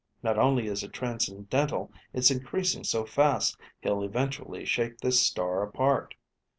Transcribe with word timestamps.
Not 0.23 0.35
only 0.39 0.65
is 0.65 0.81
it 0.81 0.93
transcendental, 0.93 1.91
it's 2.11 2.31
increasing 2.31 2.83
so 2.83 3.05
fast 3.05 3.55
he'll 3.81 4.01
eventually 4.01 4.65
shake 4.65 4.97
this 4.97 5.21
star 5.23 5.61
apart. 5.61 6.15